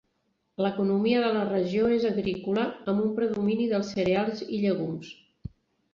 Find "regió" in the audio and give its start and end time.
1.49-1.91